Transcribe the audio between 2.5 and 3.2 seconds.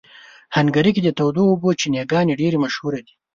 مشهوره دي.